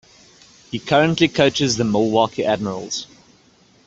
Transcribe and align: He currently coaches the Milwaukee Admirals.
He 0.71 0.79
currently 0.79 1.27
coaches 1.27 1.77
the 1.77 1.83
Milwaukee 1.83 2.43
Admirals. 2.43 3.05